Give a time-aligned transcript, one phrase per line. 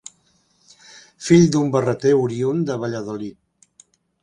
[1.25, 3.41] Fill d'un barreter oriünd de Valladolid.